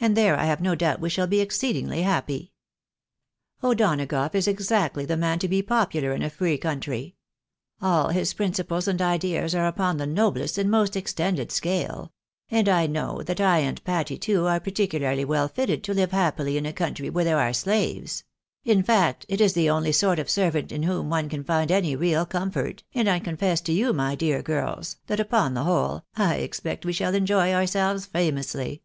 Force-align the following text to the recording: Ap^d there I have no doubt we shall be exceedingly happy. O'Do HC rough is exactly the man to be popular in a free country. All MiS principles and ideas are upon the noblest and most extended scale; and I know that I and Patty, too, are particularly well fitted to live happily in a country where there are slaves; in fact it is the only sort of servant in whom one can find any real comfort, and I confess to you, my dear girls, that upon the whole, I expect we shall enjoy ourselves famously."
Ap^d 0.00 0.16
there 0.16 0.36
I 0.36 0.46
have 0.46 0.60
no 0.60 0.74
doubt 0.74 0.98
we 1.00 1.08
shall 1.08 1.28
be 1.28 1.38
exceedingly 1.38 2.02
happy. 2.02 2.50
O'Do 3.62 3.84
HC 3.94 4.10
rough 4.10 4.34
is 4.34 4.48
exactly 4.48 5.04
the 5.04 5.16
man 5.16 5.38
to 5.38 5.46
be 5.46 5.62
popular 5.62 6.10
in 6.10 6.24
a 6.24 6.30
free 6.30 6.58
country. 6.58 7.14
All 7.80 8.12
MiS 8.12 8.34
principles 8.34 8.88
and 8.88 9.00
ideas 9.00 9.54
are 9.54 9.68
upon 9.68 9.98
the 9.98 10.04
noblest 10.08 10.58
and 10.58 10.68
most 10.68 10.96
extended 10.96 11.52
scale; 11.52 12.12
and 12.50 12.68
I 12.68 12.88
know 12.88 13.22
that 13.22 13.40
I 13.40 13.58
and 13.58 13.84
Patty, 13.84 14.18
too, 14.18 14.48
are 14.48 14.58
particularly 14.58 15.24
well 15.24 15.46
fitted 15.46 15.84
to 15.84 15.94
live 15.94 16.10
happily 16.10 16.56
in 16.56 16.66
a 16.66 16.72
country 16.72 17.08
where 17.08 17.24
there 17.24 17.38
are 17.38 17.52
slaves; 17.52 18.24
in 18.64 18.82
fact 18.82 19.24
it 19.28 19.40
is 19.40 19.52
the 19.52 19.70
only 19.70 19.92
sort 19.92 20.18
of 20.18 20.28
servant 20.28 20.72
in 20.72 20.82
whom 20.82 21.08
one 21.08 21.28
can 21.28 21.44
find 21.44 21.70
any 21.70 21.94
real 21.94 22.26
comfort, 22.26 22.82
and 22.96 23.08
I 23.08 23.20
confess 23.20 23.60
to 23.60 23.72
you, 23.72 23.92
my 23.92 24.16
dear 24.16 24.42
girls, 24.42 24.96
that 25.06 25.20
upon 25.20 25.54
the 25.54 25.62
whole, 25.62 26.04
I 26.16 26.38
expect 26.38 26.84
we 26.84 26.92
shall 26.92 27.14
enjoy 27.14 27.52
ourselves 27.52 28.06
famously." 28.06 28.82